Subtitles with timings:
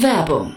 [0.00, 0.56] Werbung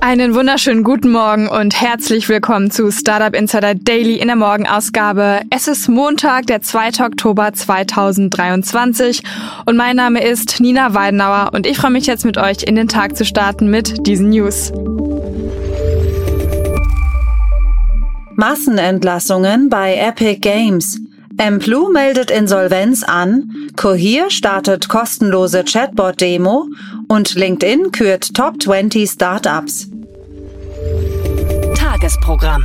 [0.00, 5.40] Einen wunderschönen guten Morgen und herzlich willkommen zu Startup Insider Daily in der Morgenausgabe.
[5.50, 7.04] Es ist Montag, der 2.
[7.04, 9.22] Oktober 2023
[9.64, 12.88] und mein Name ist Nina Weidenauer und ich freue mich jetzt mit euch in den
[12.88, 14.72] Tag zu starten mit diesen News.
[18.36, 21.00] Massenentlassungen bei Epic Games.
[21.38, 26.68] Emplu meldet Insolvenz an, Cohere startet kostenlose Chatbot-Demo
[27.08, 29.88] und LinkedIn kürt Top 20 Startups.
[31.74, 32.64] Tagesprogramm.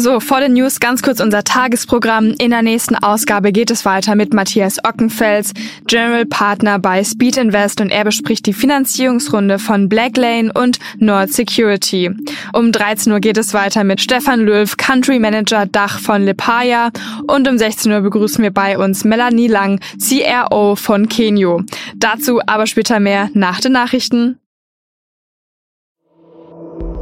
[0.00, 2.34] So, vor den News ganz kurz unser Tagesprogramm.
[2.38, 5.52] In der nächsten Ausgabe geht es weiter mit Matthias Ockenfels,
[5.86, 12.10] General Partner bei Speed Invest und er bespricht die Finanzierungsrunde von Blacklane und Nord Security.
[12.54, 16.92] Um 13 Uhr geht es weiter mit Stefan Löw, Country Manager Dach von Lepaya
[17.26, 21.62] und um 16 Uhr begrüßen wir bei uns Melanie Lang, CRO von Kenio.
[21.96, 24.38] Dazu aber später mehr nach den Nachrichten.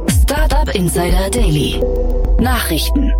[0.09, 1.79] Startup Insider Daily.
[2.39, 3.11] Nachrichten.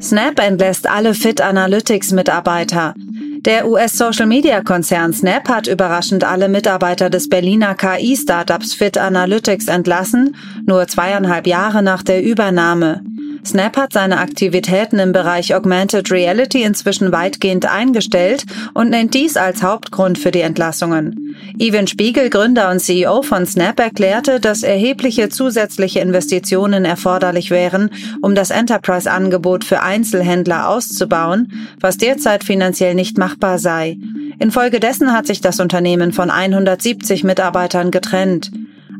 [0.00, 2.94] Snap entlässt alle Fit Analytics Mitarbeiter.
[3.40, 10.34] Der US-Social-Media-Konzern Snap hat überraschend alle Mitarbeiter des Berliner KI-Startups Fit Analytics entlassen,
[10.66, 13.02] nur zweieinhalb Jahre nach der Übernahme.
[13.46, 19.62] Snap hat seine Aktivitäten im Bereich Augmented Reality inzwischen weitgehend eingestellt und nennt dies als
[19.62, 21.36] Hauptgrund für die Entlassungen.
[21.58, 27.90] Evan Spiegel, Gründer und CEO von Snap, erklärte, dass erhebliche zusätzliche Investitionen erforderlich wären,
[28.20, 33.96] um das Enterprise-Angebot für Einzelhändler auszubauen, was derzeit finanziell nicht machbar sei.
[34.38, 38.50] Infolgedessen hat sich das Unternehmen von 170 Mitarbeitern getrennt.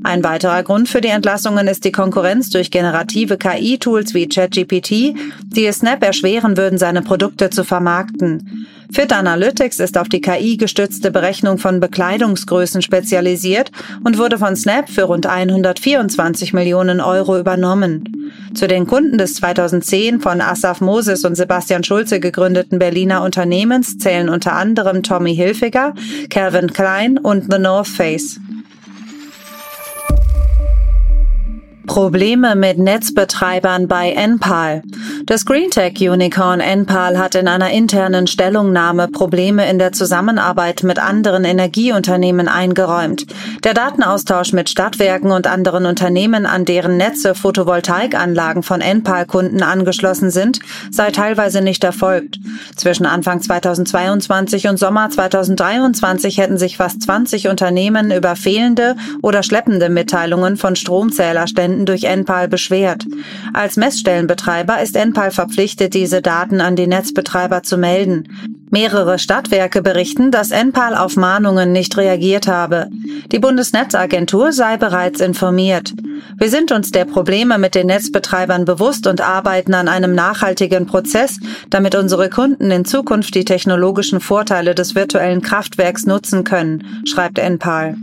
[0.06, 5.66] Ein weiterer Grund für die Entlassungen ist die Konkurrenz durch generative KI-Tools wie ChatGPT, die
[5.66, 8.68] es Snap erschweren würden, seine Produkte zu vermarkten.
[8.92, 13.72] Fit Analytics ist auf die KI-gestützte Berechnung von Bekleidungsgrößen spezialisiert
[14.04, 18.30] und wurde von Snap für rund 124 Millionen Euro übernommen.
[18.54, 24.28] Zu den Kunden des 2010 von Asaf Moses und Sebastian Schulze gegründeten Berliner Unternehmens zählen
[24.28, 25.94] unter anderem Tommy Hilfiger,
[26.30, 28.38] Calvin Klein und The North Face.
[31.86, 34.82] Probleme mit Netzbetreibern bei Enpal.
[35.24, 42.48] Das Greentech-Unicorn Enpal hat in einer internen Stellungnahme Probleme in der Zusammenarbeit mit anderen Energieunternehmen
[42.48, 43.26] eingeräumt.
[43.64, 50.60] Der Datenaustausch mit Stadtwerken und anderen Unternehmen, an deren Netze Photovoltaikanlagen von Enpal-Kunden angeschlossen sind,
[50.90, 52.38] sei teilweise nicht erfolgt.
[52.76, 59.88] Zwischen Anfang 2022 und Sommer 2023 hätten sich fast 20 Unternehmen über fehlende oder schleppende
[59.88, 63.04] Mitteilungen von Stromzählerständen Kunden durch Enpal beschwert.
[63.52, 68.28] Als Messstellenbetreiber ist Enpal verpflichtet, diese Daten an die Netzbetreiber zu melden.
[68.70, 72.88] Mehrere Stadtwerke berichten, dass Enpal auf Mahnungen nicht reagiert habe.
[73.30, 75.92] Die Bundesnetzagentur sei bereits informiert.
[76.38, 81.38] Wir sind uns der Probleme mit den Netzbetreibern bewusst und arbeiten an einem nachhaltigen Prozess,
[81.68, 87.96] damit unsere Kunden in Zukunft die technologischen Vorteile des virtuellen Kraftwerks nutzen können, schreibt Enpal.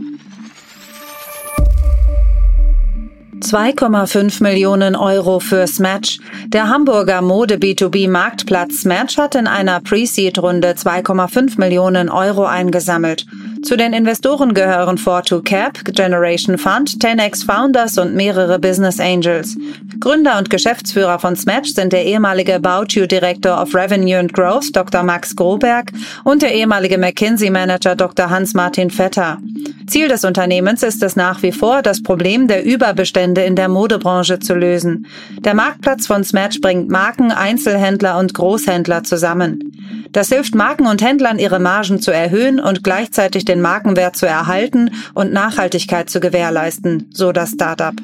[3.44, 6.18] 2,5 Millionen Euro für Smatch.
[6.46, 13.26] Der Hamburger Mode B2B Marktplatz Smatch hat in einer Pre-Seed-Runde 2,5 Millionen Euro eingesammelt.
[13.64, 19.56] Zu den Investoren gehören 42Cap, Generation Fund, 10x Founders und mehrere Business Angels.
[20.00, 24.76] Gründer und Geschäftsführer von Smatch sind der ehemalige About You Director of Revenue and Growth
[24.76, 25.02] Dr.
[25.02, 25.92] Max Groberg
[26.24, 28.28] und der ehemalige McKinsey Manager Dr.
[28.28, 29.38] Hans-Martin Vetter.
[29.86, 34.40] Ziel des Unternehmens ist es nach wie vor, das Problem der Überbestände in der Modebranche
[34.40, 35.06] zu lösen.
[35.38, 40.03] Der Marktplatz von Smatch bringt Marken, Einzelhändler und Großhändler zusammen.
[40.14, 44.92] Das hilft Marken und Händlern, ihre Margen zu erhöhen und gleichzeitig den Markenwert zu erhalten
[45.12, 47.94] und Nachhaltigkeit zu gewährleisten, so das Startup.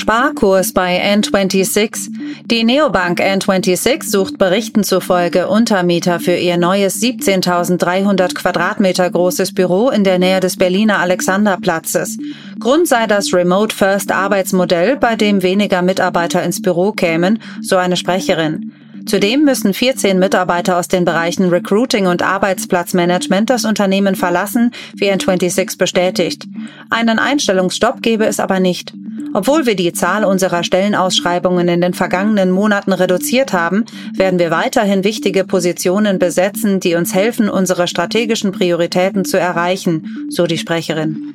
[0.00, 2.08] Sparkurs bei N26.
[2.46, 10.02] Die Neobank N26 sucht Berichten zufolge Untermieter für ihr neues 17.300 Quadratmeter großes Büro in
[10.02, 12.16] der Nähe des Berliner Alexanderplatzes.
[12.58, 17.98] Grund sei das Remote First Arbeitsmodell, bei dem weniger Mitarbeiter ins Büro kämen, so eine
[17.98, 18.72] Sprecherin.
[19.04, 25.76] Zudem müssen 14 Mitarbeiter aus den Bereichen Recruiting und Arbeitsplatzmanagement das Unternehmen verlassen, wie N26
[25.76, 26.46] bestätigt.
[26.88, 28.94] Einen Einstellungsstopp gebe es aber nicht.
[29.32, 33.84] Obwohl wir die Zahl unserer Stellenausschreibungen in den vergangenen Monaten reduziert haben,
[34.14, 40.46] werden wir weiterhin wichtige Positionen besetzen, die uns helfen, unsere strategischen Prioritäten zu erreichen, so
[40.46, 41.34] die Sprecherin.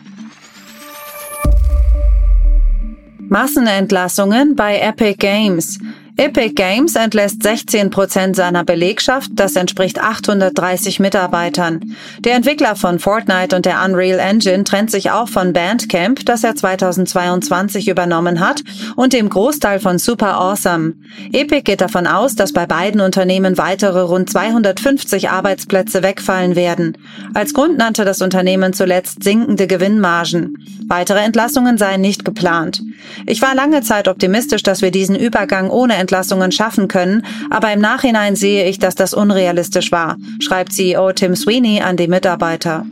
[3.29, 5.79] Massenentlassungen bei Epic Games.
[6.17, 11.93] Epic Games entlässt 16 Prozent seiner Belegschaft, das entspricht 830 Mitarbeitern.
[12.19, 16.55] Der Entwickler von Fortnite und der Unreal Engine trennt sich auch von Bandcamp, das er
[16.55, 18.63] 2022 übernommen hat,
[18.95, 20.93] und dem Großteil von Super Awesome.
[21.33, 26.97] Epic geht davon aus, dass bei beiden Unternehmen weitere rund 250 Arbeitsplätze wegfallen werden.
[27.33, 30.55] Als Grund nannte das Unternehmen zuletzt sinkende Gewinnmargen.
[30.87, 32.81] Weitere Entlassungen seien nicht geplant.
[33.25, 37.81] Ich war lange Zeit optimistisch, dass wir diesen Übergang ohne Entlassungen schaffen können, aber im
[37.81, 42.85] Nachhinein sehe ich, dass das unrealistisch war, schreibt CEO Tim Sweeney an die Mitarbeiter.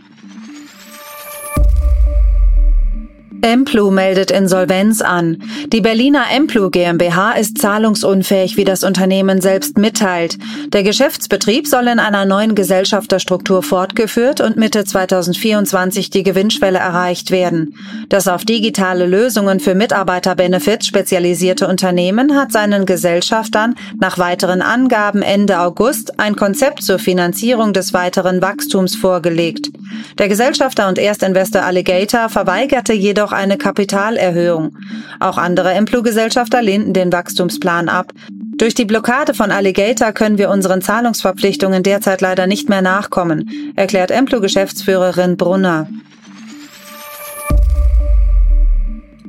[3.44, 5.44] Emplu meldet Insolvenz an.
[5.68, 10.38] Die Berliner Emplu GmbH ist zahlungsunfähig, wie das Unternehmen selbst mitteilt.
[10.72, 17.76] Der Geschäftsbetrieb soll in einer neuen Gesellschafterstruktur fortgeführt und Mitte 2024 die Gewinnschwelle erreicht werden.
[18.08, 25.60] Das auf digitale Lösungen für Mitarbeiterbenefits spezialisierte Unternehmen hat seinen Gesellschaftern nach weiteren Angaben Ende
[25.60, 29.70] August ein Konzept zur Finanzierung des weiteren Wachstums vorgelegt.
[30.18, 34.78] Der Gesellschafter und Erstinvestor Alligator verweigerte jedoch eine Kapitalerhöhung.
[35.20, 38.14] Auch andere Emplu-Gesellschafter lehnten den Wachstumsplan ab.
[38.58, 44.12] Durch die Blockade von Alligator können wir unseren Zahlungsverpflichtungen derzeit leider nicht mehr nachkommen, erklärt
[44.12, 45.88] Emplu-Geschäftsführerin Brunner.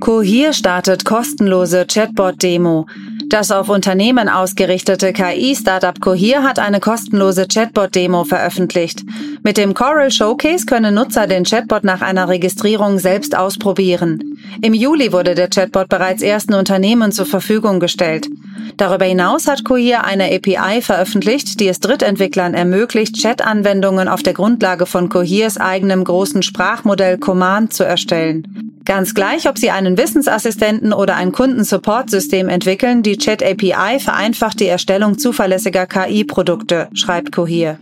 [0.00, 2.86] Cohere startet kostenlose Chatbot-Demo.
[3.34, 9.02] Das auf Unternehmen ausgerichtete KI-Startup Cohere hat eine kostenlose Chatbot-Demo veröffentlicht.
[9.42, 14.38] Mit dem Coral Showcase können Nutzer den Chatbot nach einer Registrierung selbst ausprobieren.
[14.62, 18.28] Im Juli wurde der Chatbot bereits ersten Unternehmen zur Verfügung gestellt.
[18.76, 24.86] Darüber hinaus hat Cohere eine API veröffentlicht, die es Drittentwicklern ermöglicht, Chat-Anwendungen auf der Grundlage
[24.86, 28.73] von Coheres eigenem großen Sprachmodell Command zu erstellen.
[28.84, 34.66] Ganz gleich, ob Sie einen Wissensassistenten oder ein Kundensupportsystem entwickeln, die Chat API vereinfacht die
[34.66, 37.78] Erstellung zuverlässiger KI-Produkte, schreibt Cohere.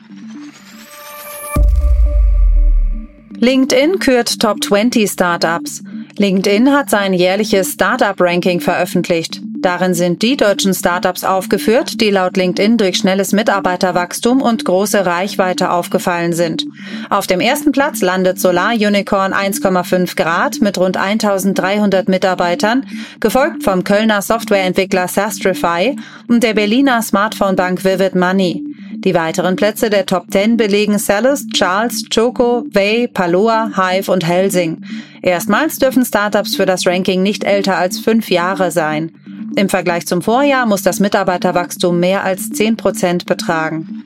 [3.38, 5.82] LinkedIn kürt Top 20 Startups.
[6.16, 9.42] LinkedIn hat sein jährliches Startup-Ranking veröffentlicht.
[9.62, 15.70] Darin sind die deutschen Startups aufgeführt, die laut LinkedIn durch schnelles Mitarbeiterwachstum und große Reichweite
[15.70, 16.66] aufgefallen sind.
[17.10, 22.86] Auf dem ersten Platz landet Solar Unicorn 1,5 Grad mit rund 1300 Mitarbeitern,
[23.20, 25.94] gefolgt vom Kölner Softwareentwickler Sastrify
[26.26, 28.64] und der Berliner Smartphonebank Vivid Money.
[29.04, 34.84] Die weiteren Plätze der Top 10 belegen Salus, Charles, Choco, Way, Paloa, Hive und Helsing.
[35.22, 39.12] Erstmals dürfen Startups für das Ranking nicht älter als fünf Jahre sein.
[39.56, 44.04] Im Vergleich zum Vorjahr muss das Mitarbeiterwachstum mehr als 10 Prozent betragen.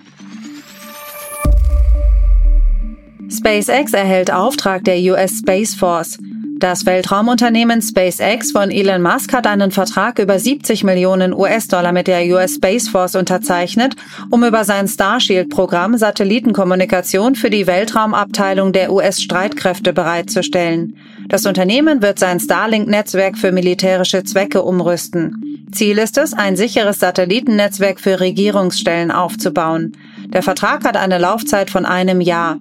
[3.30, 6.18] SpaceX erhält Auftrag der US Space Force.
[6.58, 12.24] Das Weltraumunternehmen SpaceX von Elon Musk hat einen Vertrag über 70 Millionen US-Dollar mit der
[12.34, 13.94] US Space Force unterzeichnet,
[14.30, 20.96] um über sein Starshield-Programm Satellitenkommunikation für die Weltraumabteilung der US-Streitkräfte bereitzustellen.
[21.28, 25.66] Das Unternehmen wird sein Starlink-Netzwerk für militärische Zwecke umrüsten.
[25.72, 29.92] Ziel ist es, ein sicheres Satellitennetzwerk für Regierungsstellen aufzubauen.
[30.32, 32.58] Der Vertrag hat eine Laufzeit von einem Jahr.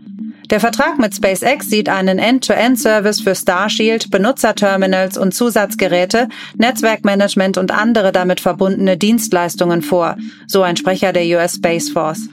[0.51, 8.11] Der Vertrag mit SpaceX sieht einen End-to-End-Service für Starshield, Benutzerterminals und Zusatzgeräte, Netzwerkmanagement und andere
[8.11, 12.29] damit verbundene Dienstleistungen vor, so ein Sprecher der US Space Force.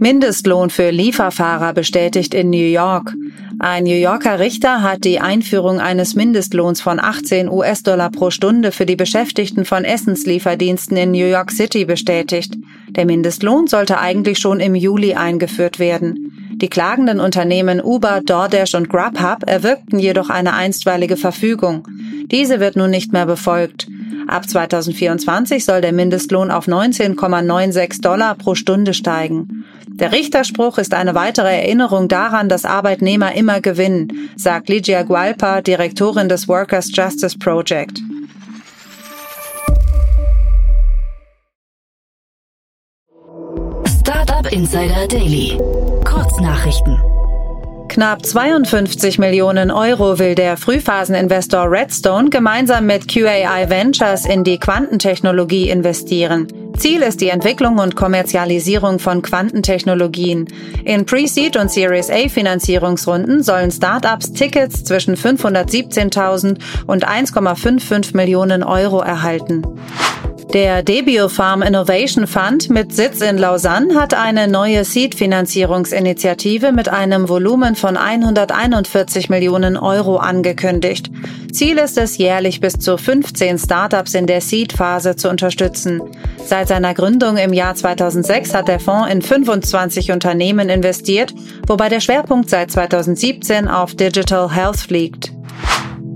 [0.00, 3.14] Mindestlohn für Lieferfahrer bestätigt in New York.
[3.60, 8.86] Ein New Yorker Richter hat die Einführung eines Mindestlohns von 18 US-Dollar pro Stunde für
[8.86, 12.58] die Beschäftigten von Essenslieferdiensten in New York City bestätigt.
[12.96, 16.32] Der Mindestlohn sollte eigentlich schon im Juli eingeführt werden.
[16.56, 21.88] Die klagenden Unternehmen Uber, DoorDash und Grubhub erwirkten jedoch eine einstweilige Verfügung.
[22.30, 23.88] Diese wird nun nicht mehr befolgt.
[24.28, 29.64] Ab 2024 soll der Mindestlohn auf 19,96 Dollar pro Stunde steigen.
[29.88, 36.28] Der Richterspruch ist eine weitere Erinnerung daran, dass Arbeitnehmer immer gewinnen, sagt Ligia Gualpa, Direktorin
[36.28, 38.00] des Workers Justice Project.
[44.44, 45.58] Startup Insider Daily.
[46.04, 47.00] Kurznachrichten.
[47.88, 55.70] Knapp 52 Millionen Euro will der Frühphaseninvestor Redstone gemeinsam mit QAI Ventures in die Quantentechnologie
[55.70, 56.48] investieren.
[56.76, 60.46] Ziel ist die Entwicklung und Kommerzialisierung von Quantentechnologien.
[60.84, 69.00] In Pre-Seed und Series A Finanzierungsrunden sollen Startups Tickets zwischen 517.000 und 1,55 Millionen Euro
[69.00, 69.62] erhalten.
[70.54, 77.28] Der Debio Farm Innovation Fund mit Sitz in Lausanne hat eine neue Seed-Finanzierungsinitiative mit einem
[77.28, 81.10] Volumen von 141 Millionen Euro angekündigt.
[81.52, 86.00] Ziel ist es, jährlich bis zu 15 Startups in der Seed-Phase zu unterstützen.
[86.46, 91.34] Seit seiner Gründung im Jahr 2006 hat der Fonds in 25 Unternehmen investiert,
[91.66, 95.32] wobei der Schwerpunkt seit 2017 auf Digital Health liegt.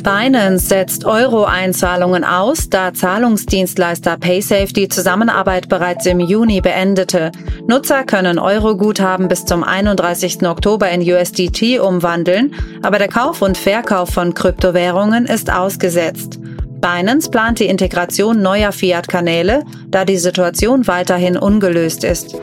[0.08, 7.30] Binance setzt Euro-Einzahlungen aus, da Zahlungsdienstleister PaySafe die Zusammenarbeit bereits im Juni beendete.
[7.66, 10.44] Nutzer können Euro-Guthaben bis zum 31.
[10.44, 16.40] Oktober in USDT umwandeln, aber der Kauf und Verkauf von Kryptowährungen ist ausgesetzt.
[16.80, 22.34] Binance plant die Integration neuer Fiat-Kanäle, da die Situation weiterhin ungelöst ist.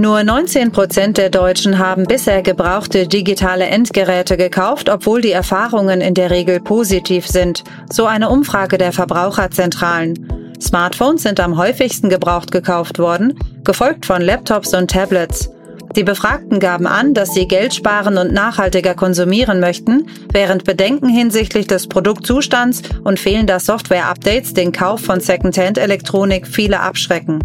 [0.00, 6.14] Nur 19 Prozent der Deutschen haben bisher gebrauchte digitale Endgeräte gekauft, obwohl die Erfahrungen in
[6.14, 10.54] der Regel positiv sind, so eine Umfrage der Verbraucherzentralen.
[10.58, 15.50] Smartphones sind am häufigsten gebraucht gekauft worden, gefolgt von Laptops und Tablets.
[15.94, 21.66] Die Befragten gaben an, dass sie Geld sparen und nachhaltiger konsumieren möchten, während Bedenken hinsichtlich
[21.66, 27.40] des Produktzustands und fehlender Software-Updates den Kauf von Secondhand-Elektronik viele abschrecken.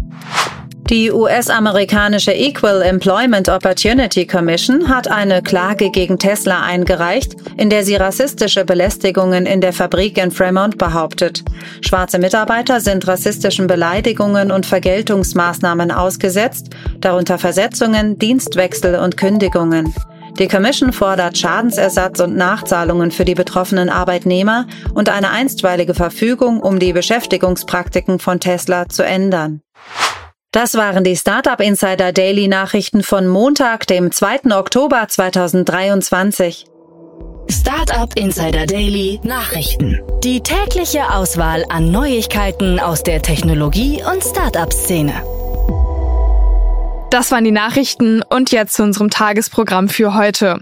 [0.88, 7.96] Die US-amerikanische Equal Employment Opportunity Commission hat eine Klage gegen Tesla eingereicht, in der sie
[7.96, 11.42] rassistische Belästigungen in der Fabrik in Fremont behauptet.
[11.80, 16.68] Schwarze Mitarbeiter sind rassistischen Beleidigungen und Vergeltungsmaßnahmen ausgesetzt,
[17.00, 19.92] darunter Versetzungen, Dienstwechsel und Kündigungen.
[20.38, 26.78] Die Commission fordert Schadensersatz und Nachzahlungen für die betroffenen Arbeitnehmer und eine einstweilige Verfügung, um
[26.78, 29.62] die Beschäftigungspraktiken von Tesla zu ändern.
[30.52, 34.56] Das waren die Startup Insider Daily Nachrichten von Montag, dem 2.
[34.56, 36.64] Oktober 2023.
[37.50, 40.00] Startup Insider Daily Nachrichten.
[40.24, 45.12] Die tägliche Auswahl an Neuigkeiten aus der Technologie- und Startup-Szene.
[47.10, 50.60] Das waren die Nachrichten und jetzt zu unserem Tagesprogramm für heute.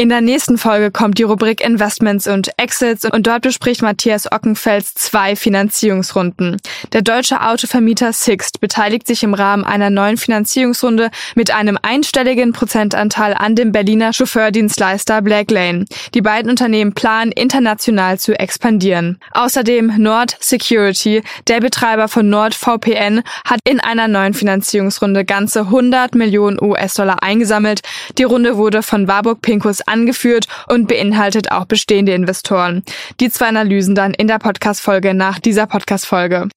[0.00, 4.94] In der nächsten Folge kommt die Rubrik Investments und Exits und dort bespricht Matthias Ockenfels
[4.94, 6.56] zwei Finanzierungsrunden.
[6.94, 13.34] Der deutsche Autovermieter Sixt beteiligt sich im Rahmen einer neuen Finanzierungsrunde mit einem einstelligen Prozentanteil
[13.34, 15.84] an dem Berliner Chauffeurdienstleister Blacklane.
[16.14, 19.18] Die beiden Unternehmen planen international zu expandieren.
[19.32, 26.56] Außerdem Nord Security, der Betreiber von NordVPN, hat in einer neuen Finanzierungsrunde ganze 100 Millionen
[26.58, 27.82] US-Dollar eingesammelt.
[28.16, 32.82] Die Runde wurde von Warburg Pincus angeführt und beinhaltet auch bestehende Investoren.
[33.20, 36.48] Die zwei Analysen dann in der Podcast-Folge nach dieser Podcast-Folge.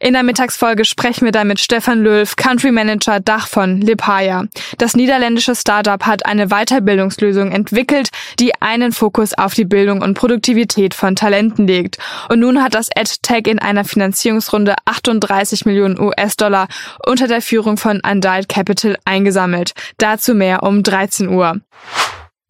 [0.00, 4.44] In der Mittagsfolge sprechen wir dann mit Stefan Löw, Country Manager Dach von Lipaya.
[4.78, 10.94] Das niederländische Startup hat eine Weiterbildungslösung entwickelt, die einen Fokus auf die Bildung und Produktivität
[10.94, 11.98] von Talenten legt.
[12.28, 16.68] Und nun hat das EdTech in einer Finanzierungsrunde 38 Millionen US-Dollar
[17.04, 19.72] unter der Führung von Undied Capital eingesammelt.
[19.96, 21.60] Dazu mehr um 13 Uhr.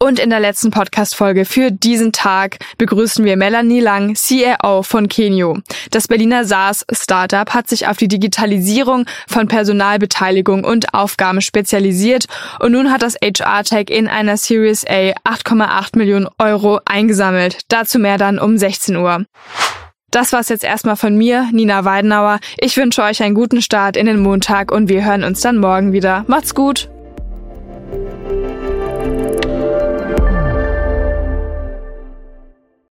[0.01, 5.59] Und in der letzten Podcast-Folge für diesen Tag begrüßen wir Melanie Lang, CEO von Kenio.
[5.91, 12.27] Das Berliner SaaS-Startup hat sich auf die Digitalisierung von Personalbeteiligung und Aufgaben spezialisiert
[12.61, 17.63] und nun hat das HR-Tech in einer Series A 8,8 Millionen Euro eingesammelt.
[17.67, 19.25] Dazu mehr dann um 16 Uhr.
[20.13, 22.39] Das war's jetzt erstmal von mir, Nina Weidenauer.
[22.57, 25.93] Ich wünsche euch einen guten Start in den Montag und wir hören uns dann morgen
[25.93, 26.25] wieder.
[26.29, 26.89] Macht's gut!